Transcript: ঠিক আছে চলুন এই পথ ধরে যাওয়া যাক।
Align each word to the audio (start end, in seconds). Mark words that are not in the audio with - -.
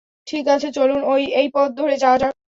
ঠিক 0.27 0.45
আছে 0.47 0.67
চলুন 0.71 0.99
এই 1.39 1.47
পথ 1.53 1.69
ধরে 1.79 1.95
যাওয়া 1.97 2.17
যাক। 2.17 2.33